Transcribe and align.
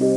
Hallo 0.00 0.08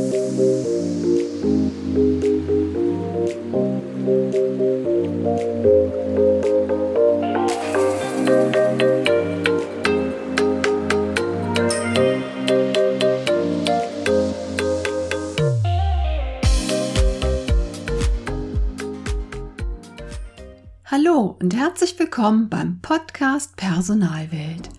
und 21.42 21.54
herzlich 21.54 21.98
willkommen 21.98 22.48
beim 22.48 22.80
Podcast 22.80 23.56
Personalwelt, 23.56 24.70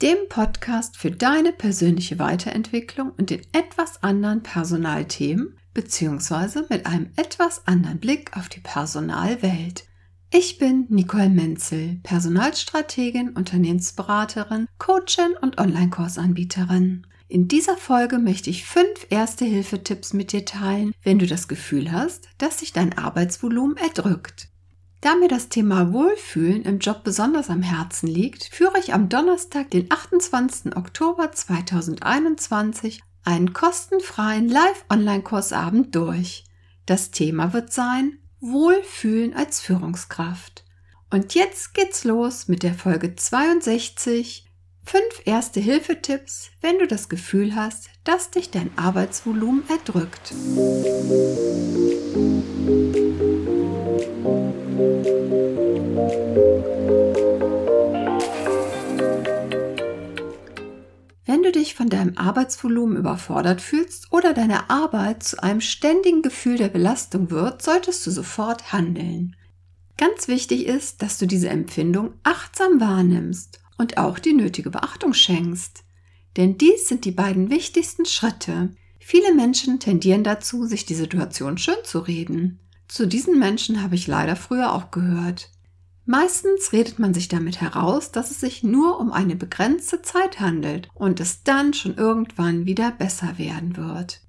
dem 0.00 0.16
Podcast 0.28 0.96
für 0.96 1.10
deine 1.10 1.52
persönliche 1.52 2.18
Weiterentwicklung 2.18 3.12
und 3.18 3.30
den 3.30 3.42
etwas 3.52 4.02
anderen 4.02 4.42
Personalthemen 4.42 5.58
beziehungsweise 5.74 6.66
mit 6.70 6.86
einem 6.86 7.10
etwas 7.16 7.66
anderen 7.66 7.98
Blick 7.98 8.36
auf 8.36 8.48
die 8.48 8.60
Personalwelt. 8.60 9.84
Ich 10.30 10.58
bin 10.58 10.86
Nicole 10.88 11.30
Menzel, 11.30 12.00
Personalstrategin, 12.02 13.30
Unternehmensberaterin, 13.30 14.66
Coachin 14.78 15.34
und 15.40 15.58
Online-Kursanbieterin. 15.58 17.06
In 17.28 17.48
dieser 17.48 17.76
Folge 17.76 18.18
möchte 18.18 18.50
ich 18.50 18.66
fünf 18.66 19.06
Erste-Hilfe-Tipps 19.10 20.14
mit 20.14 20.32
dir 20.32 20.44
teilen, 20.44 20.92
wenn 21.02 21.18
du 21.18 21.26
das 21.26 21.48
Gefühl 21.48 21.92
hast, 21.92 22.28
dass 22.38 22.58
sich 22.58 22.72
dein 22.72 22.96
Arbeitsvolumen 22.96 23.76
erdrückt. 23.76 24.48
Da 25.00 25.14
mir 25.14 25.28
das 25.28 25.48
Thema 25.48 25.92
Wohlfühlen 25.92 26.62
im 26.64 26.80
Job 26.80 27.04
besonders 27.04 27.50
am 27.50 27.62
Herzen 27.62 28.08
liegt, 28.08 28.44
führe 28.44 28.78
ich 28.80 28.94
am 28.94 29.08
Donnerstag, 29.08 29.70
den 29.70 29.90
28. 29.90 30.76
Oktober 30.76 31.30
2021, 31.30 33.00
einen 33.24 33.52
kostenfreien 33.52 34.48
Live-Online-Kursabend 34.48 35.94
durch. 35.94 36.44
Das 36.86 37.12
Thema 37.12 37.52
wird 37.52 37.72
sein 37.72 38.18
Wohlfühlen 38.40 39.34
als 39.34 39.60
Führungskraft. 39.60 40.64
Und 41.10 41.34
jetzt 41.34 41.74
geht's 41.74 42.02
los 42.04 42.48
mit 42.48 42.64
der 42.64 42.74
Folge 42.74 43.14
62. 43.14 44.46
Fünf 44.84 45.22
erste 45.26 45.60
Hilfetipps, 45.60 46.50
wenn 46.60 46.78
du 46.78 46.86
das 46.86 47.08
Gefühl 47.08 47.54
hast, 47.54 47.90
dass 48.04 48.30
dich 48.30 48.50
dein 48.50 48.76
Arbeitsvolumen 48.76 49.62
erdrückt. 49.68 50.32
Wenn 61.28 61.42
du 61.42 61.52
dich 61.52 61.74
von 61.74 61.90
deinem 61.90 62.16
Arbeitsvolumen 62.16 62.96
überfordert 62.96 63.60
fühlst 63.60 64.10
oder 64.10 64.32
deine 64.32 64.70
Arbeit 64.70 65.22
zu 65.22 65.42
einem 65.42 65.60
ständigen 65.60 66.22
Gefühl 66.22 66.56
der 66.56 66.70
Belastung 66.70 67.30
wird, 67.30 67.60
solltest 67.60 68.06
du 68.06 68.10
sofort 68.10 68.72
handeln. 68.72 69.36
Ganz 69.98 70.26
wichtig 70.28 70.64
ist, 70.64 71.02
dass 71.02 71.18
du 71.18 71.26
diese 71.26 71.50
Empfindung 71.50 72.14
achtsam 72.22 72.80
wahrnimmst 72.80 73.60
und 73.76 73.98
auch 73.98 74.18
die 74.18 74.32
nötige 74.32 74.70
Beachtung 74.70 75.12
schenkst. 75.12 75.84
Denn 76.38 76.56
dies 76.56 76.88
sind 76.88 77.04
die 77.04 77.12
beiden 77.12 77.50
wichtigsten 77.50 78.06
Schritte. 78.06 78.70
Viele 78.98 79.34
Menschen 79.34 79.80
tendieren 79.80 80.24
dazu, 80.24 80.64
sich 80.64 80.86
die 80.86 80.94
Situation 80.94 81.58
schön 81.58 81.76
zu 81.84 81.98
reden. 81.98 82.58
Zu 82.88 83.06
diesen 83.06 83.38
Menschen 83.38 83.82
habe 83.82 83.96
ich 83.96 84.06
leider 84.06 84.34
früher 84.34 84.72
auch 84.72 84.90
gehört. 84.90 85.50
Meistens 86.10 86.72
redet 86.72 86.98
man 86.98 87.12
sich 87.12 87.28
damit 87.28 87.60
heraus, 87.60 88.12
dass 88.12 88.30
es 88.30 88.40
sich 88.40 88.62
nur 88.62 88.98
um 88.98 89.12
eine 89.12 89.36
begrenzte 89.36 90.00
Zeit 90.00 90.40
handelt 90.40 90.88
und 90.94 91.20
es 91.20 91.42
dann 91.42 91.74
schon 91.74 91.96
irgendwann 91.98 92.64
wieder 92.64 92.92
besser 92.92 93.36
werden 93.36 93.76
wird. 93.76 94.22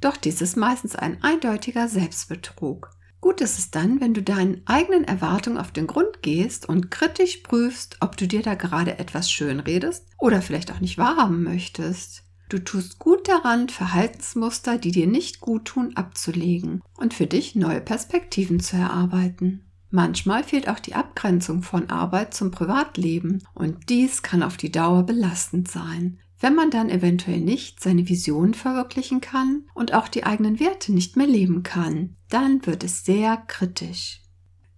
Doch 0.00 0.16
dies 0.16 0.40
ist 0.40 0.56
meistens 0.56 0.94
ein 0.94 1.20
eindeutiger 1.24 1.88
Selbstbetrug. 1.88 2.90
Gut 3.20 3.40
ist 3.40 3.58
es 3.58 3.72
dann, 3.72 4.00
wenn 4.00 4.14
du 4.14 4.22
deinen 4.22 4.62
eigenen 4.66 5.02
Erwartungen 5.02 5.58
auf 5.58 5.72
den 5.72 5.88
Grund 5.88 6.22
gehst 6.22 6.68
und 6.68 6.92
kritisch 6.92 7.38
prüfst, 7.38 7.96
ob 7.98 8.16
du 8.16 8.28
dir 8.28 8.42
da 8.42 8.54
gerade 8.54 9.00
etwas 9.00 9.28
schön 9.28 9.58
redest 9.58 10.06
oder 10.20 10.40
vielleicht 10.40 10.70
auch 10.70 10.78
nicht 10.78 10.98
wahrhaben 10.98 11.42
möchtest. 11.42 12.22
Du 12.48 12.60
tust 12.60 13.00
gut 13.00 13.26
daran, 13.26 13.68
Verhaltensmuster, 13.68 14.78
die 14.78 14.92
dir 14.92 15.08
nicht 15.08 15.40
gut 15.40 15.64
tun, 15.64 15.96
abzulegen 15.96 16.80
und 16.96 17.12
für 17.12 17.26
dich 17.26 17.56
neue 17.56 17.80
Perspektiven 17.80 18.60
zu 18.60 18.76
erarbeiten. 18.76 19.67
Manchmal 19.90 20.44
fehlt 20.44 20.68
auch 20.68 20.78
die 20.78 20.94
Abgrenzung 20.94 21.62
von 21.62 21.88
Arbeit 21.88 22.34
zum 22.34 22.50
Privatleben 22.50 23.42
und 23.54 23.88
dies 23.88 24.22
kann 24.22 24.42
auf 24.42 24.56
die 24.56 24.70
Dauer 24.70 25.04
belastend 25.04 25.68
sein. 25.68 26.18
Wenn 26.40 26.54
man 26.54 26.70
dann 26.70 26.90
eventuell 26.90 27.40
nicht 27.40 27.82
seine 27.82 28.08
Vision 28.08 28.54
verwirklichen 28.54 29.20
kann 29.20 29.64
und 29.74 29.94
auch 29.94 30.08
die 30.08 30.24
eigenen 30.24 30.60
Werte 30.60 30.92
nicht 30.92 31.16
mehr 31.16 31.26
leben 31.26 31.62
kann, 31.62 32.16
dann 32.28 32.64
wird 32.66 32.84
es 32.84 33.04
sehr 33.04 33.36
kritisch. 33.48 34.20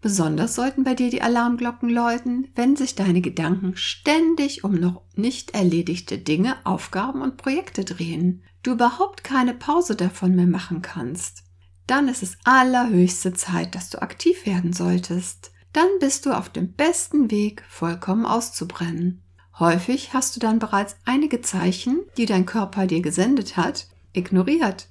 Besonders 0.00 0.54
sollten 0.54 0.84
bei 0.84 0.94
dir 0.94 1.10
die 1.10 1.20
Alarmglocken 1.20 1.90
läuten, 1.90 2.48
wenn 2.54 2.74
sich 2.74 2.94
deine 2.94 3.20
Gedanken 3.20 3.76
ständig 3.76 4.64
um 4.64 4.74
noch 4.74 5.02
nicht 5.14 5.50
erledigte 5.50 6.16
Dinge, 6.16 6.54
Aufgaben 6.64 7.20
und 7.20 7.36
Projekte 7.36 7.84
drehen. 7.84 8.42
Du 8.62 8.72
überhaupt 8.72 9.24
keine 9.24 9.52
Pause 9.52 9.96
davon 9.96 10.34
mehr 10.34 10.46
machen 10.46 10.80
kannst. 10.80 11.44
Dann 11.90 12.06
ist 12.06 12.22
es 12.22 12.38
allerhöchste 12.44 13.32
Zeit, 13.32 13.74
dass 13.74 13.90
du 13.90 14.00
aktiv 14.00 14.46
werden 14.46 14.72
solltest. 14.72 15.50
Dann 15.72 15.88
bist 15.98 16.24
du 16.24 16.30
auf 16.30 16.48
dem 16.48 16.72
besten 16.72 17.32
Weg, 17.32 17.64
vollkommen 17.68 18.26
auszubrennen. 18.26 19.22
Häufig 19.58 20.14
hast 20.14 20.36
du 20.36 20.40
dann 20.40 20.60
bereits 20.60 20.94
einige 21.04 21.40
Zeichen, 21.40 22.02
die 22.16 22.26
dein 22.26 22.46
Körper 22.46 22.86
dir 22.86 23.02
gesendet 23.02 23.56
hat, 23.56 23.88
ignoriert 24.12 24.86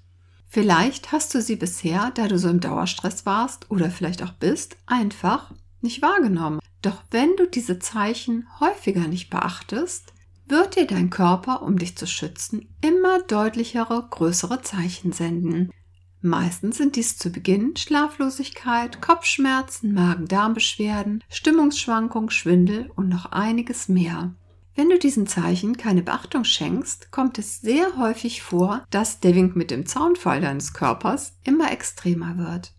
Vielleicht 0.50 1.14
hast 1.14 1.34
du 1.34 1.42
sie 1.42 1.56
bisher, 1.56 2.12
da 2.16 2.28
du 2.28 2.38
so 2.38 2.50
im 2.50 2.60
Dauerstress 2.60 3.26
warst 3.26 3.72
oder 3.72 3.92
vielleicht 3.92 4.22
auch 4.22 4.34
bist, 4.34 4.76
einfach 4.86 5.54
nicht 5.80 6.02
wahrgenommen. 6.02 6.60
Doch 6.82 7.04
wenn 7.12 7.36
du 7.38 7.48
diese 7.48 7.80
Zeichen 7.80 8.46
häufiger 8.60 9.08
nicht 9.08 9.30
beachtest, 9.30 10.12
wird 10.48 10.76
dir 10.76 10.88
dein 10.88 11.10
Körper, 11.10 11.62
um 11.62 11.78
dich 11.78 11.96
zu 11.96 12.08
schützen, 12.08 12.76
immer 12.82 13.22
deutlichere, 13.22 14.06
größere 14.10 14.64
Zeichen 14.64 15.14
senden. 15.14 15.70
Meistens 16.22 16.78
sind 16.78 16.98
dies 16.98 17.18
zu 17.18 17.30
Beginn 17.30 17.78
Schlaflosigkeit, 17.78 19.02
Kopfschmerzen, 19.02 19.94
Magen-Darm-Beschwerden, 19.94 21.24
Stimmungsschwankung, 21.30 22.30
Schwindel 22.30 22.92
und 22.96 23.08
noch 23.08 23.28
einiges 23.28 23.88
mehr. 23.88 24.34
Wenn 24.76 24.90
du 24.90 25.00
diesen 25.00 25.28
Zeichen 25.28 25.78
keine 25.78 26.02
Beachtung 26.04 26.44
schenkst, 26.44 27.12
kommt 27.12 27.38
es 27.38 27.62
sehr 27.62 27.98
häufig 27.98 28.42
vor, 28.42 28.86
dass 28.90 29.20
der 29.20 29.36
Wink 29.36 29.56
mit 29.56 29.72
dem 29.72 29.86
Zaunfall 29.86 30.42
deines 30.42 30.74
Körpers 30.74 31.34
immer 31.44 31.72
extremer 31.72 32.38
wird. 32.38 32.74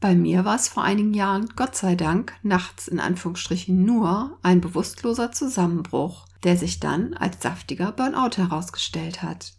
Bei 0.00 0.14
mir 0.14 0.44
war 0.44 0.56
es 0.56 0.68
vor 0.68 0.84
einigen 0.84 1.14
Jahren, 1.14 1.48
Gott 1.56 1.76
sei 1.76 1.94
Dank, 1.94 2.34
nachts 2.42 2.88
in 2.88 3.00
Anführungsstrichen 3.00 3.84
nur 3.84 4.38
ein 4.42 4.60
bewusstloser 4.60 5.32
Zusammenbruch, 5.32 6.26
der 6.44 6.56
sich 6.56 6.78
dann 6.78 7.14
als 7.14 7.42
saftiger 7.42 7.90
Burnout 7.90 8.36
herausgestellt 8.36 9.22
hat. 9.22 9.54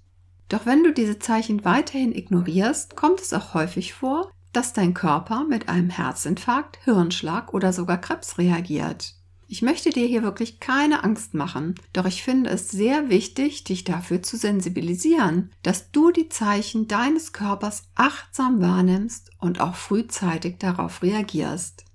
Doch 0.50 0.66
wenn 0.66 0.84
du 0.84 0.94
diese 0.94 1.20
Zeichen 1.20 1.66
weiterhin 1.66 2.14
ignorierst, 2.14 2.96
kommt 2.96 3.20
es 3.20 3.34
auch 3.34 3.54
häufig 3.54 3.94
vor, 3.94 4.32
dass 4.54 4.74
dein 4.74 4.94
Körper 4.94 5.44
mit 5.44 5.68
einem 5.68 5.90
Herzinfarkt, 5.90 6.78
Hirnschlag 6.84 7.54
oder 7.54 7.74
sogar 7.74 8.00
Krebs 8.00 8.38
reagiert. 8.38 9.16
Ich 9.48 9.62
möchte 9.62 9.92
dir 9.92 10.08
hier 10.08 10.24
wirklich 10.24 10.60
keine 10.60 11.04
Angst 11.04 11.36
machen, 11.36 11.76
doch 11.94 12.06
ich 12.06 12.24
finde 12.24 12.50
es 12.50 12.70
sehr 12.70 13.10
wichtig, 13.10 13.64
dich 13.64 13.84
dafür 13.84 14.24
zu 14.24 14.38
sensibilisieren, 14.38 15.52
dass 15.62 15.92
du 15.92 16.12
die 16.12 16.30
Zeichen 16.30 16.88
deines 16.88 17.32
Körpers 17.32 17.84
achtsam 17.94 18.60
wahrnimmst 18.60 19.30
und 19.40 19.60
auch 19.62 19.76
frühzeitig 19.76 20.58
darauf 20.58 21.04
reagierst. 21.04 21.86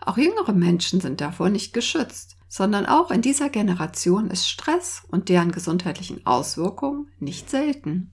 Auch 0.00 0.18
jüngere 0.18 0.52
Menschen 0.52 1.00
sind 1.00 1.20
davor 1.20 1.48
nicht 1.48 1.72
geschützt, 1.72 2.36
sondern 2.52 2.84
auch 2.84 3.10
in 3.10 3.22
dieser 3.22 3.48
Generation 3.48 4.30
ist 4.30 4.46
Stress 4.46 5.04
und 5.08 5.30
deren 5.30 5.52
gesundheitlichen 5.52 6.26
Auswirkungen 6.26 7.10
nicht 7.18 7.48
selten. 7.48 8.12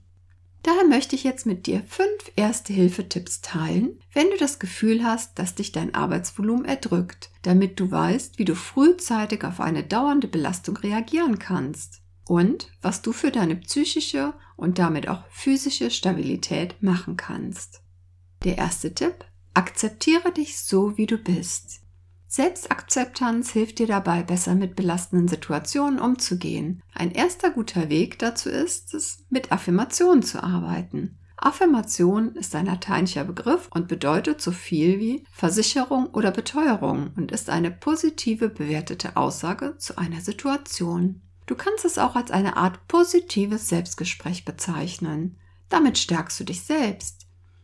Daher 0.63 0.85
möchte 0.87 1.13
ich 1.17 1.25
jetzt 1.25 1.45
mit 1.45 1.67
dir 1.67 1.83
fünf 1.85 2.31
Erste-Hilfe-Tipps 2.37 3.41
teilen, 3.41 3.99
wenn 4.13 4.29
du 4.29 4.37
das 4.37 4.57
Gefühl 4.57 5.03
hast, 5.03 5.37
dass 5.37 5.55
dich 5.55 5.73
dein 5.73 5.93
Arbeitsvolumen 5.93 6.63
erdrückt, 6.63 7.31
damit 7.41 7.81
du 7.81 7.91
weißt, 7.91 8.39
wie 8.39 8.45
du 8.45 8.55
frühzeitig 8.55 9.43
auf 9.43 9.59
eine 9.59 9.83
dauernde 9.83 10.29
Belastung 10.29 10.77
reagieren 10.77 11.37
kannst 11.37 12.01
und 12.25 12.71
was 12.81 13.01
du 13.01 13.11
für 13.11 13.31
deine 13.31 13.57
psychische 13.57 14.33
und 14.55 14.79
damit 14.79 15.09
auch 15.09 15.25
physische 15.29 15.91
Stabilität 15.91 16.81
machen 16.81 17.17
kannst. 17.17 17.81
Der 18.45 18.57
erste 18.57 18.93
Tipp, 18.93 19.25
akzeptiere 19.53 20.31
dich 20.31 20.61
so, 20.61 20.97
wie 20.97 21.07
du 21.07 21.17
bist. 21.17 21.81
Selbstakzeptanz 22.31 23.49
hilft 23.53 23.79
dir 23.79 23.87
dabei, 23.87 24.21
besser 24.21 24.53
mit 24.53 24.75
belastenden 24.75 25.27
Situationen 25.27 25.99
umzugehen. 25.99 26.83
Ein 26.93 27.09
erster 27.09 27.49
guter 27.49 27.89
Weg 27.89 28.19
dazu 28.19 28.49
ist 28.49 28.93
es, 28.93 29.25
mit 29.31 29.51
Affirmationen 29.51 30.21
zu 30.21 30.43
arbeiten. 30.43 31.17
Affirmation 31.37 32.35
ist 32.35 32.53
ein 32.53 32.67
lateinischer 32.67 33.23
Begriff 33.23 33.67
und 33.71 33.87
bedeutet 33.87 34.41
so 34.41 34.51
viel 34.51 34.99
wie 34.99 35.25
Versicherung 35.31 36.05
oder 36.13 36.29
Beteuerung 36.29 37.13
und 37.17 37.31
ist 37.31 37.49
eine 37.49 37.71
positive 37.71 38.49
bewertete 38.49 39.17
Aussage 39.17 39.75
zu 39.79 39.97
einer 39.97 40.21
Situation. 40.21 41.21
Du 41.47 41.55
kannst 41.55 41.83
es 41.83 41.97
auch 41.97 42.15
als 42.15 42.29
eine 42.29 42.57
Art 42.57 42.87
positives 42.87 43.69
Selbstgespräch 43.69 44.45
bezeichnen. 44.45 45.39
Damit 45.69 45.97
stärkst 45.97 46.39
du 46.39 46.43
dich 46.43 46.61
selbst. 46.61 47.18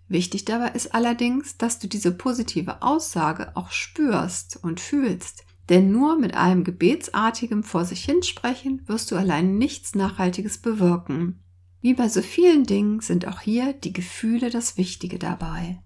Wichtig 0.07 0.45
dabei 0.45 0.69
ist 0.69 0.93
allerdings, 0.93 1.57
dass 1.57 1.79
du 1.79 1.87
diese 1.87 2.11
positive 2.11 2.81
Aussage 2.81 3.55
auch 3.55 3.71
spürst 3.71 4.59
und 4.61 4.79
fühlst. 4.79 5.43
Denn 5.69 5.91
nur 5.91 6.19
mit 6.19 6.35
einem 6.35 6.63
gebetsartigem 6.63 7.63
vor 7.63 7.85
sich 7.85 8.05
hinsprechen 8.05 8.83
wirst 8.85 9.11
du 9.11 9.15
allein 9.15 9.57
nichts 9.57 9.95
Nachhaltiges 9.95 10.59
bewirken. 10.59 11.39
Wie 11.81 11.95
bei 11.95 12.07
so 12.07 12.21
vielen 12.21 12.65
Dingen 12.65 12.99
sind 12.99 13.27
auch 13.27 13.41
hier 13.41 13.73
die 13.73 13.93
Gefühle 13.93 14.49
das 14.49 14.77
Wichtige 14.77 15.17
dabei. 15.17 15.81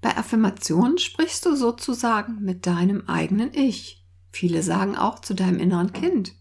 Bei 0.00 0.16
Affirmationen 0.16 0.98
sprichst 0.98 1.46
du 1.46 1.54
sozusagen 1.54 2.42
mit 2.42 2.66
deinem 2.66 3.06
eigenen 3.06 3.52
Ich. 3.54 4.04
Viele 4.30 4.62
sagen 4.62 4.96
auch 4.96 5.20
zu 5.20 5.34
deinem 5.34 5.58
inneren 5.58 5.92
Kind. 5.92 6.34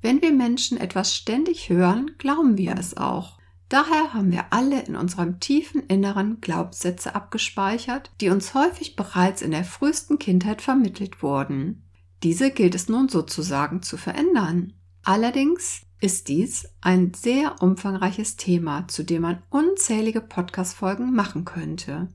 Wenn 0.00 0.22
wir 0.22 0.32
Menschen 0.32 0.78
etwas 0.78 1.14
ständig 1.14 1.68
hören, 1.68 2.12
glauben 2.18 2.56
wir 2.56 2.76
es 2.76 2.96
auch. 2.96 3.38
Daher 3.72 4.12
haben 4.12 4.30
wir 4.30 4.44
alle 4.50 4.82
in 4.82 4.96
unserem 4.96 5.40
tiefen 5.40 5.82
Inneren 5.86 6.42
Glaubenssätze 6.42 7.14
abgespeichert, 7.14 8.10
die 8.20 8.28
uns 8.28 8.52
häufig 8.52 8.96
bereits 8.96 9.40
in 9.40 9.50
der 9.50 9.64
frühesten 9.64 10.18
Kindheit 10.18 10.60
vermittelt 10.60 11.22
wurden. 11.22 11.82
Diese 12.22 12.50
gilt 12.50 12.74
es 12.74 12.90
nun 12.90 13.08
sozusagen 13.08 13.80
zu 13.80 13.96
verändern. 13.96 14.74
Allerdings 15.04 15.86
ist 16.02 16.28
dies 16.28 16.68
ein 16.82 17.14
sehr 17.14 17.62
umfangreiches 17.62 18.36
Thema, 18.36 18.86
zu 18.88 19.04
dem 19.04 19.22
man 19.22 19.42
unzählige 19.48 20.20
Podcast-Folgen 20.20 21.14
machen 21.14 21.46
könnte. 21.46 22.08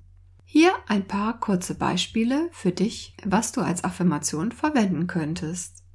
Hier 0.46 0.74
ein 0.88 1.08
paar 1.08 1.40
kurze 1.40 1.74
Beispiele 1.74 2.50
für 2.52 2.72
dich, 2.72 3.18
was 3.26 3.52
du 3.52 3.62
als 3.62 3.84
Affirmation 3.84 4.52
verwenden 4.52 5.08
könntest. 5.08 5.87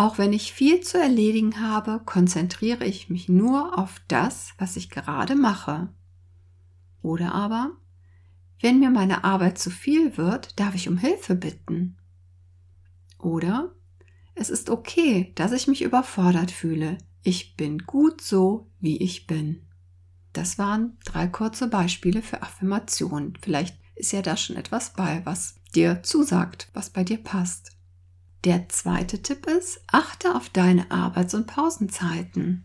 Auch 0.00 0.16
wenn 0.16 0.32
ich 0.32 0.54
viel 0.54 0.80
zu 0.80 0.98
erledigen 0.98 1.60
habe, 1.60 2.00
konzentriere 2.06 2.86
ich 2.86 3.10
mich 3.10 3.28
nur 3.28 3.78
auf 3.78 4.00
das, 4.08 4.54
was 4.56 4.76
ich 4.76 4.88
gerade 4.88 5.36
mache. 5.36 5.90
Oder 7.02 7.34
aber, 7.34 7.72
wenn 8.62 8.80
mir 8.80 8.88
meine 8.88 9.24
Arbeit 9.24 9.58
zu 9.58 9.68
viel 9.68 10.16
wird, 10.16 10.58
darf 10.58 10.74
ich 10.74 10.88
um 10.88 10.96
Hilfe 10.96 11.34
bitten. 11.34 11.98
Oder, 13.18 13.74
es 14.34 14.48
ist 14.48 14.70
okay, 14.70 15.32
dass 15.34 15.52
ich 15.52 15.68
mich 15.68 15.82
überfordert 15.82 16.50
fühle. 16.50 16.96
Ich 17.22 17.58
bin 17.58 17.80
gut 17.80 18.22
so, 18.22 18.70
wie 18.80 18.96
ich 18.96 19.26
bin. 19.26 19.66
Das 20.32 20.56
waren 20.56 20.96
drei 21.04 21.26
kurze 21.26 21.68
Beispiele 21.68 22.22
für 22.22 22.40
Affirmationen. 22.40 23.34
Vielleicht 23.42 23.76
ist 23.96 24.12
ja 24.12 24.22
da 24.22 24.38
schon 24.38 24.56
etwas 24.56 24.94
bei, 24.94 25.20
was 25.26 25.56
dir 25.74 26.02
zusagt, 26.02 26.70
was 26.72 26.88
bei 26.88 27.04
dir 27.04 27.18
passt. 27.18 27.76
Der 28.44 28.70
zweite 28.70 29.20
Tipp 29.20 29.46
ist, 29.46 29.82
achte 29.86 30.34
auf 30.34 30.48
deine 30.48 30.90
Arbeits- 30.90 31.34
und 31.34 31.46
Pausenzeiten. 31.46 32.64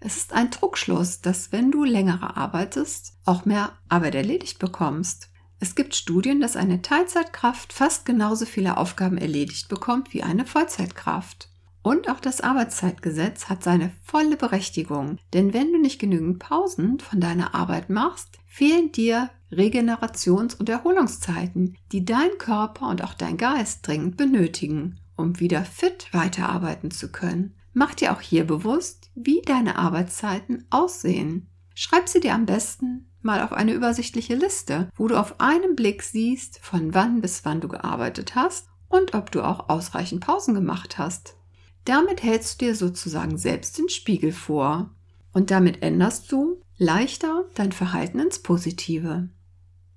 Es 0.00 0.16
ist 0.16 0.32
ein 0.32 0.50
Druckschluss, 0.50 1.20
dass 1.20 1.52
wenn 1.52 1.70
du 1.70 1.84
längere 1.84 2.36
arbeitest, 2.36 3.12
auch 3.26 3.44
mehr 3.44 3.72
Arbeit 3.88 4.14
erledigt 4.14 4.58
bekommst. 4.58 5.28
Es 5.60 5.74
gibt 5.74 5.94
Studien, 5.94 6.40
dass 6.40 6.56
eine 6.56 6.80
Teilzeitkraft 6.80 7.72
fast 7.72 8.06
genauso 8.06 8.46
viele 8.46 8.78
Aufgaben 8.78 9.18
erledigt 9.18 9.68
bekommt 9.68 10.14
wie 10.14 10.22
eine 10.22 10.46
Vollzeitkraft. 10.46 11.48
Und 11.82 12.08
auch 12.08 12.20
das 12.20 12.40
Arbeitszeitgesetz 12.40 13.50
hat 13.50 13.62
seine 13.62 13.92
volle 14.02 14.38
Berechtigung, 14.38 15.18
denn 15.34 15.52
wenn 15.52 15.70
du 15.70 15.78
nicht 15.78 15.98
genügend 15.98 16.38
Pausen 16.38 16.98
von 16.98 17.20
deiner 17.20 17.54
Arbeit 17.54 17.90
machst, 17.90 18.38
fehlen 18.46 18.90
dir 18.90 19.28
Regenerations- 19.52 20.56
und 20.56 20.68
Erholungszeiten, 20.68 21.76
die 21.92 22.04
dein 22.04 22.38
Körper 22.38 22.88
und 22.88 23.02
auch 23.02 23.14
dein 23.14 23.36
Geist 23.36 23.86
dringend 23.86 24.16
benötigen, 24.16 24.98
um 25.16 25.38
wieder 25.40 25.64
fit 25.64 26.08
weiterarbeiten 26.12 26.90
zu 26.90 27.10
können. 27.10 27.54
Mach 27.72 27.94
dir 27.94 28.12
auch 28.12 28.20
hier 28.20 28.44
bewusst, 28.44 29.10
wie 29.14 29.42
deine 29.42 29.76
Arbeitszeiten 29.76 30.64
aussehen. 30.70 31.48
Schreib 31.74 32.08
sie 32.08 32.20
dir 32.20 32.34
am 32.34 32.46
besten 32.46 33.10
mal 33.24 33.42
auf 33.42 33.52
eine 33.52 33.72
übersichtliche 33.72 34.34
Liste, 34.34 34.90
wo 34.94 35.08
du 35.08 35.18
auf 35.18 35.40
einen 35.40 35.74
Blick 35.74 36.02
siehst, 36.02 36.60
von 36.60 36.94
wann 36.94 37.20
bis 37.20 37.44
wann 37.44 37.60
du 37.60 37.68
gearbeitet 37.68 38.34
hast 38.34 38.68
und 38.88 39.14
ob 39.14 39.32
du 39.32 39.42
auch 39.42 39.68
ausreichend 39.68 40.24
Pausen 40.24 40.54
gemacht 40.54 40.98
hast. 40.98 41.36
Damit 41.84 42.22
hältst 42.22 42.60
du 42.60 42.66
dir 42.66 42.74
sozusagen 42.74 43.38
selbst 43.38 43.78
den 43.78 43.88
Spiegel 43.88 44.32
vor 44.32 44.90
und 45.32 45.50
damit 45.50 45.82
änderst 45.82 46.30
du 46.30 46.60
leichter 46.78 47.44
dein 47.54 47.72
Verhalten 47.72 48.18
ins 48.18 48.40
Positive 48.40 49.28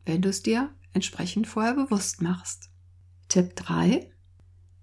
wenn 0.07 0.21
du 0.21 0.29
es 0.29 0.41
dir 0.41 0.69
entsprechend 0.93 1.47
vorher 1.47 1.75
bewusst 1.75 2.21
machst. 2.21 2.69
Tipp 3.27 3.55
3. 3.57 4.09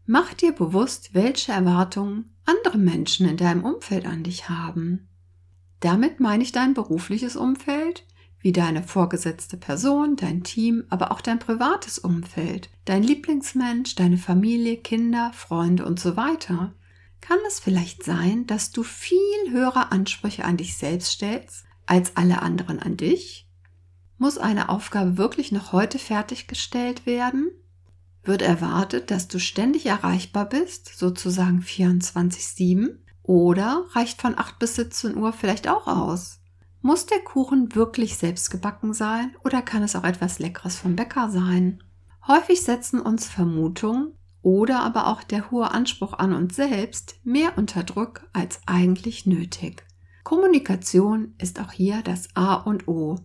Mach 0.06 0.34
dir 0.34 0.52
bewusst, 0.52 1.14
welche 1.14 1.52
Erwartungen 1.52 2.36
andere 2.44 2.76
Menschen 2.76 3.26
in 3.26 3.38
deinem 3.38 3.64
Umfeld 3.64 4.06
an 4.06 4.22
dich 4.22 4.50
haben. 4.50 5.08
Damit 5.80 6.20
meine 6.20 6.44
ich 6.44 6.52
dein 6.52 6.74
berufliches 6.74 7.36
Umfeld, 7.36 8.06
wie 8.38 8.52
deine 8.52 8.82
vorgesetzte 8.82 9.56
Person, 9.56 10.16
dein 10.16 10.44
Team, 10.44 10.84
aber 10.90 11.10
auch 11.10 11.22
dein 11.22 11.38
privates 11.38 11.98
Umfeld, 11.98 12.68
dein 12.84 13.02
Lieblingsmensch, 13.02 13.94
deine 13.94 14.18
Familie, 14.18 14.76
Kinder, 14.76 15.32
Freunde 15.32 15.86
und 15.86 15.98
so 15.98 16.16
weiter. 16.16 16.74
Kann 17.22 17.38
es 17.48 17.60
vielleicht 17.60 18.04
sein, 18.04 18.46
dass 18.46 18.70
du 18.70 18.82
viel 18.82 19.16
höhere 19.50 19.90
Ansprüche 19.90 20.44
an 20.44 20.58
dich 20.58 20.76
selbst 20.76 21.12
stellst 21.12 21.63
als 21.86 22.16
alle 22.16 22.42
anderen 22.42 22.78
an 22.80 22.96
dich? 22.96 23.48
Muss 24.18 24.38
eine 24.38 24.68
Aufgabe 24.68 25.16
wirklich 25.16 25.52
noch 25.52 25.72
heute 25.72 25.98
fertiggestellt 25.98 27.06
werden? 27.06 27.50
Wird 28.22 28.42
erwartet, 28.42 29.10
dass 29.10 29.28
du 29.28 29.38
ständig 29.38 29.86
erreichbar 29.86 30.48
bist, 30.48 30.96
sozusagen 30.96 31.60
24-7? 31.60 32.96
Oder 33.22 33.86
reicht 33.92 34.20
von 34.20 34.38
8 34.38 34.58
bis 34.58 34.76
17 34.76 35.16
Uhr 35.16 35.32
vielleicht 35.32 35.68
auch 35.68 35.86
aus? 35.86 36.40
Muss 36.80 37.06
der 37.06 37.20
Kuchen 37.20 37.74
wirklich 37.74 38.18
selbst 38.18 38.50
gebacken 38.50 38.92
sein 38.92 39.34
oder 39.42 39.62
kann 39.62 39.82
es 39.82 39.96
auch 39.96 40.04
etwas 40.04 40.38
Leckeres 40.38 40.76
vom 40.76 40.96
Bäcker 40.96 41.30
sein? 41.30 41.82
Häufig 42.26 42.62
setzen 42.62 43.00
uns 43.00 43.26
Vermutungen 43.26 44.12
oder 44.42 44.82
aber 44.82 45.06
auch 45.06 45.22
der 45.22 45.50
hohe 45.50 45.70
Anspruch 45.70 46.12
an 46.12 46.34
uns 46.34 46.56
selbst 46.56 47.16
mehr 47.24 47.56
unter 47.56 47.84
Druck 47.84 48.28
als 48.34 48.60
eigentlich 48.66 49.24
nötig. 49.24 49.84
Kommunikation 50.34 51.36
ist 51.38 51.60
auch 51.60 51.70
hier 51.70 52.02
das 52.02 52.26
A 52.34 52.54
und 52.54 52.88
O. 52.88 53.20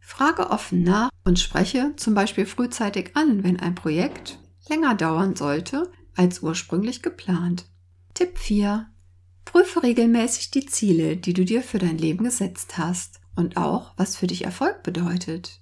Frage 0.00 0.48
offen 0.48 0.84
nach 0.84 1.10
und 1.22 1.38
spreche 1.38 1.92
zum 1.96 2.14
Beispiel 2.14 2.46
frühzeitig 2.46 3.14
an, 3.14 3.44
wenn 3.44 3.60
ein 3.60 3.74
Projekt 3.74 4.38
länger 4.66 4.94
dauern 4.94 5.36
sollte 5.36 5.92
als 6.14 6.40
ursprünglich 6.40 7.02
geplant. 7.02 7.66
Tipp 8.14 8.38
4. 8.38 8.86
Prüfe 9.44 9.82
regelmäßig 9.82 10.50
die 10.50 10.64
Ziele, 10.64 11.18
die 11.18 11.34
du 11.34 11.44
dir 11.44 11.62
für 11.62 11.78
dein 11.78 11.98
Leben 11.98 12.24
gesetzt 12.24 12.78
hast 12.78 13.20
und 13.34 13.58
auch, 13.58 13.92
was 13.98 14.16
für 14.16 14.26
dich 14.26 14.46
Erfolg 14.46 14.82
bedeutet. 14.82 15.60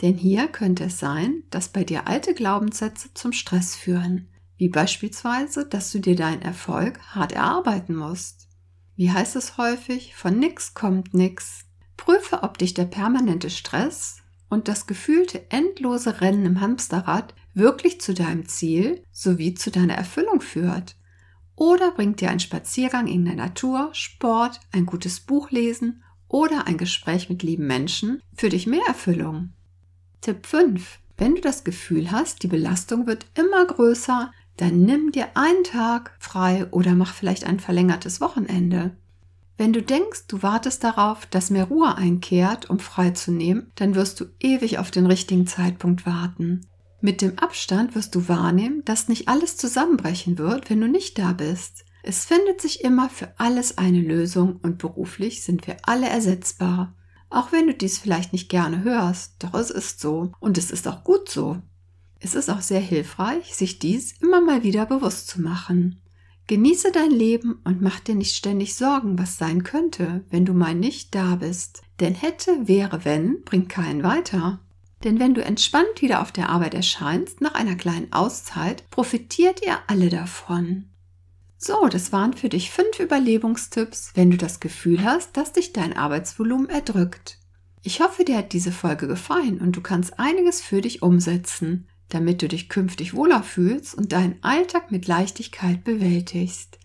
Denn 0.00 0.16
hier 0.16 0.48
könnte 0.48 0.84
es 0.84 0.98
sein, 0.98 1.42
dass 1.50 1.68
bei 1.68 1.84
dir 1.84 2.08
alte 2.08 2.32
Glaubenssätze 2.32 3.12
zum 3.12 3.32
Stress 3.32 3.76
führen, 3.76 4.30
wie 4.56 4.70
beispielsweise, 4.70 5.66
dass 5.66 5.92
du 5.92 5.98
dir 5.98 6.16
deinen 6.16 6.40
Erfolg 6.40 6.98
hart 7.14 7.32
erarbeiten 7.32 7.94
musst. 7.94 8.39
Wie 9.00 9.10
heißt 9.10 9.34
es 9.36 9.56
häufig, 9.56 10.14
von 10.14 10.38
nix 10.38 10.74
kommt 10.74 11.14
nix, 11.14 11.64
Prüfe, 11.96 12.42
ob 12.42 12.58
dich 12.58 12.74
der 12.74 12.84
permanente 12.84 13.48
Stress 13.48 14.18
und 14.50 14.68
das 14.68 14.86
gefühlte 14.86 15.50
endlose 15.50 16.20
Rennen 16.20 16.44
im 16.44 16.60
Hamsterrad 16.60 17.34
wirklich 17.54 18.02
zu 18.02 18.12
deinem 18.12 18.46
Ziel 18.46 19.02
sowie 19.10 19.54
zu 19.54 19.70
deiner 19.70 19.94
Erfüllung 19.94 20.42
führt. 20.42 20.96
Oder 21.56 21.92
bringt 21.92 22.20
dir 22.20 22.28
ein 22.28 22.40
Spaziergang 22.40 23.06
in 23.06 23.24
der 23.24 23.36
Natur, 23.36 23.88
Sport, 23.94 24.60
ein 24.70 24.84
gutes 24.84 25.20
Buch 25.20 25.50
lesen 25.50 26.02
oder 26.28 26.66
ein 26.66 26.76
Gespräch 26.76 27.30
mit 27.30 27.42
lieben 27.42 27.66
Menschen 27.66 28.20
für 28.36 28.50
dich 28.50 28.66
mehr 28.66 28.84
Erfüllung. 28.86 29.54
Tipp 30.20 30.44
5. 30.44 30.98
Wenn 31.16 31.36
du 31.36 31.40
das 31.40 31.64
Gefühl 31.64 32.10
hast, 32.10 32.42
die 32.42 32.48
Belastung 32.48 33.06
wird 33.06 33.24
immer 33.34 33.64
größer, 33.64 34.30
dann 34.60 34.82
nimm 34.82 35.10
dir 35.10 35.28
einen 35.34 35.64
Tag 35.64 36.14
frei 36.18 36.66
oder 36.70 36.94
mach 36.94 37.14
vielleicht 37.14 37.44
ein 37.44 37.60
verlängertes 37.60 38.20
Wochenende. 38.20 38.94
Wenn 39.56 39.72
du 39.72 39.82
denkst, 39.82 40.26
du 40.28 40.42
wartest 40.42 40.84
darauf, 40.84 41.24
dass 41.26 41.50
mehr 41.50 41.64
Ruhe 41.64 41.94
einkehrt, 41.94 42.68
um 42.68 42.78
freizunehmen, 42.78 43.72
dann 43.76 43.94
wirst 43.94 44.20
du 44.20 44.26
ewig 44.38 44.78
auf 44.78 44.90
den 44.90 45.06
richtigen 45.06 45.46
Zeitpunkt 45.46 46.04
warten. 46.04 46.66
Mit 47.00 47.22
dem 47.22 47.38
Abstand 47.38 47.94
wirst 47.94 48.14
du 48.14 48.28
wahrnehmen, 48.28 48.82
dass 48.84 49.08
nicht 49.08 49.28
alles 49.28 49.56
zusammenbrechen 49.56 50.36
wird, 50.36 50.68
wenn 50.68 50.80
du 50.80 50.88
nicht 50.88 51.18
da 51.18 51.32
bist. 51.32 51.84
Es 52.02 52.26
findet 52.26 52.60
sich 52.60 52.84
immer 52.84 53.08
für 53.08 53.32
alles 53.38 53.78
eine 53.78 54.00
Lösung 54.00 54.60
und 54.62 54.78
beruflich 54.78 55.42
sind 55.42 55.66
wir 55.66 55.76
alle 55.82 56.08
ersetzbar. 56.08 56.94
Auch 57.30 57.52
wenn 57.52 57.66
du 57.66 57.74
dies 57.74 57.98
vielleicht 57.98 58.34
nicht 58.34 58.50
gerne 58.50 58.82
hörst, 58.82 59.36
doch 59.38 59.54
es 59.54 59.70
ist 59.70 60.00
so 60.00 60.32
und 60.40 60.58
es 60.58 60.70
ist 60.70 60.86
auch 60.86 61.04
gut 61.04 61.30
so. 61.30 61.62
Es 62.20 62.34
ist 62.34 62.50
auch 62.50 62.60
sehr 62.60 62.80
hilfreich, 62.80 63.54
sich 63.54 63.78
dies 63.78 64.12
immer 64.20 64.42
mal 64.42 64.62
wieder 64.62 64.84
bewusst 64.84 65.28
zu 65.28 65.40
machen. 65.40 66.00
Genieße 66.46 66.92
dein 66.92 67.10
Leben 67.10 67.60
und 67.64 67.80
mach 67.80 68.00
dir 68.00 68.14
nicht 68.14 68.36
ständig 68.36 68.74
Sorgen, 68.74 69.18
was 69.18 69.38
sein 69.38 69.62
könnte, 69.62 70.24
wenn 70.30 70.44
du 70.44 70.52
mal 70.52 70.74
nicht 70.74 71.14
da 71.14 71.36
bist. 71.36 71.82
Denn 72.00 72.14
hätte, 72.14 72.68
wäre, 72.68 73.04
wenn, 73.04 73.42
bringt 73.44 73.68
keinen 73.68 74.02
weiter. 74.02 74.60
Denn 75.02 75.18
wenn 75.18 75.32
du 75.32 75.42
entspannt 75.42 76.02
wieder 76.02 76.20
auf 76.20 76.30
der 76.30 76.50
Arbeit 76.50 76.74
erscheinst, 76.74 77.40
nach 77.40 77.54
einer 77.54 77.76
kleinen 77.76 78.12
Auszeit, 78.12 78.88
profitiert 78.90 79.64
ihr 79.64 79.78
alle 79.86 80.10
davon. 80.10 80.90
So, 81.56 81.88
das 81.88 82.12
waren 82.12 82.34
für 82.34 82.48
dich 82.48 82.70
fünf 82.70 82.98
Überlebungstipps, 82.98 84.12
wenn 84.14 84.30
du 84.30 84.36
das 84.36 84.60
Gefühl 84.60 85.04
hast, 85.04 85.36
dass 85.36 85.52
dich 85.52 85.72
dein 85.72 85.96
Arbeitsvolumen 85.96 86.68
erdrückt. 86.68 87.38
Ich 87.82 88.00
hoffe, 88.00 88.24
dir 88.24 88.38
hat 88.38 88.52
diese 88.52 88.72
Folge 88.72 89.06
gefallen 89.06 89.60
und 89.60 89.76
du 89.76 89.80
kannst 89.80 90.18
einiges 90.18 90.60
für 90.60 90.82
dich 90.82 91.02
umsetzen, 91.02 91.86
damit 92.10 92.42
du 92.42 92.48
dich 92.48 92.68
künftig 92.68 93.14
wohler 93.14 93.42
fühlst 93.42 93.94
und 93.94 94.12
deinen 94.12 94.36
Alltag 94.42 94.90
mit 94.90 95.06
Leichtigkeit 95.06 95.84
bewältigst. 95.84 96.78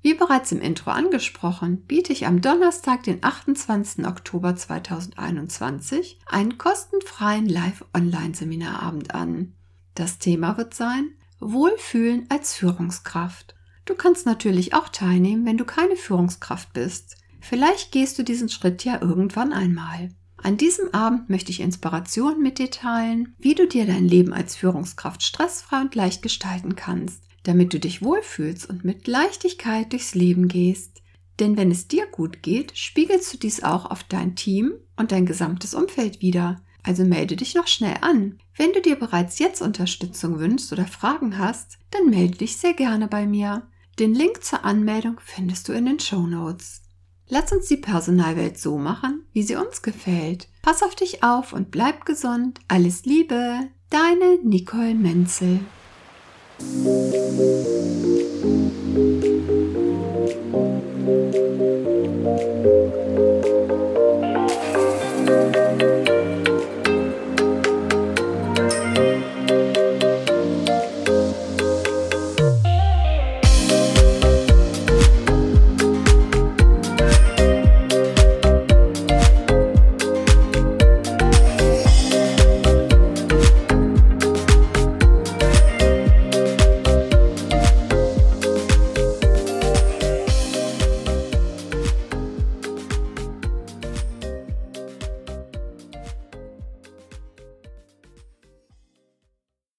Wie 0.00 0.14
bereits 0.14 0.52
im 0.52 0.60
Intro 0.60 0.90
angesprochen, 0.90 1.82
biete 1.82 2.12
ich 2.12 2.26
am 2.26 2.40
Donnerstag, 2.40 3.02
den 3.02 3.22
28. 3.22 4.06
Oktober 4.06 4.54
2021, 4.54 6.20
einen 6.26 6.56
kostenfreien 6.56 7.48
Live-Online-Seminarabend 7.48 9.14
an. 9.14 9.54
Das 9.94 10.18
Thema 10.18 10.56
wird 10.56 10.74
sein 10.74 11.10
Wohlfühlen 11.40 12.26
als 12.28 12.54
Führungskraft. 12.54 13.54
Du 13.84 13.94
kannst 13.94 14.26
natürlich 14.26 14.74
auch 14.74 14.88
teilnehmen, 14.88 15.44
wenn 15.46 15.58
du 15.58 15.64
keine 15.64 15.96
Führungskraft 15.96 16.72
bist. 16.72 17.16
Vielleicht 17.40 17.90
gehst 17.90 18.18
du 18.18 18.22
diesen 18.22 18.48
Schritt 18.48 18.84
ja 18.84 19.00
irgendwann 19.00 19.52
einmal. 19.52 20.10
An 20.42 20.56
diesem 20.56 20.94
Abend 20.94 21.28
möchte 21.28 21.50
ich 21.50 21.60
Inspirationen 21.60 22.42
mit 22.42 22.58
dir 22.58 22.70
teilen, 22.70 23.34
wie 23.38 23.54
du 23.54 23.66
dir 23.66 23.86
dein 23.86 24.06
Leben 24.06 24.32
als 24.32 24.56
Führungskraft 24.56 25.22
stressfrei 25.22 25.80
und 25.80 25.94
leicht 25.94 26.22
gestalten 26.22 26.76
kannst, 26.76 27.24
damit 27.42 27.72
du 27.74 27.80
dich 27.80 28.02
wohlfühlst 28.02 28.68
und 28.68 28.84
mit 28.84 29.06
Leichtigkeit 29.06 29.92
durchs 29.92 30.14
Leben 30.14 30.48
gehst. 30.48 31.02
Denn 31.40 31.56
wenn 31.56 31.70
es 31.70 31.88
dir 31.88 32.06
gut 32.06 32.42
geht, 32.42 32.76
spiegelst 32.76 33.32
du 33.32 33.38
dies 33.38 33.62
auch 33.62 33.86
auf 33.86 34.04
dein 34.04 34.36
Team 34.36 34.72
und 34.96 35.12
dein 35.12 35.26
gesamtes 35.26 35.74
Umfeld 35.74 36.22
wieder. 36.22 36.60
Also 36.82 37.04
melde 37.04 37.36
dich 37.36 37.54
noch 37.54 37.66
schnell 37.66 37.96
an. 38.00 38.38
Wenn 38.56 38.72
du 38.72 38.80
dir 38.80 38.96
bereits 38.96 39.38
jetzt 39.38 39.60
Unterstützung 39.60 40.38
wünschst 40.38 40.72
oder 40.72 40.86
Fragen 40.86 41.38
hast, 41.38 41.78
dann 41.90 42.10
melde 42.10 42.38
dich 42.38 42.56
sehr 42.56 42.74
gerne 42.74 43.08
bei 43.08 43.26
mir. 43.26 43.68
Den 43.98 44.14
Link 44.14 44.44
zur 44.44 44.64
Anmeldung 44.64 45.20
findest 45.24 45.68
du 45.68 45.72
in 45.72 45.86
den 45.86 46.00
Show 46.00 46.26
Notes. 46.26 46.82
Lass 47.30 47.52
uns 47.52 47.66
die 47.68 47.76
Personalwelt 47.76 48.58
so 48.58 48.78
machen, 48.78 49.22
wie 49.34 49.42
sie 49.42 49.56
uns 49.56 49.82
gefällt. 49.82 50.48
Pass 50.62 50.82
auf 50.82 50.94
dich 50.94 51.22
auf 51.22 51.52
und 51.52 51.70
bleib 51.70 52.06
gesund. 52.06 52.58
Alles 52.68 53.04
Liebe, 53.04 53.68
deine 53.90 54.38
Nicole 54.42 54.94
Menzel. 54.94 55.60